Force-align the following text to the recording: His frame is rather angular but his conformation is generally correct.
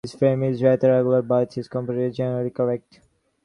His 0.03 0.15
frame 0.15 0.41
is 0.41 0.63
rather 0.63 0.95
angular 0.95 1.21
but 1.21 1.53
his 1.53 1.67
conformation 1.67 2.05
is 2.09 2.17
generally 2.17 2.49
correct. 2.49 3.01